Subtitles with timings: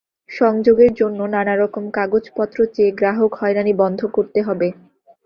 [0.31, 4.67] সংযোগের জন্য নানা রকম কাগজপত্র চেয়ে গ্রাহক হয়রানি বন্ধ করতে হবে।